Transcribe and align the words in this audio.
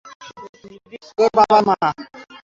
তোর 1.17 1.29
বাবার 1.37 1.61
মা। 1.67 1.75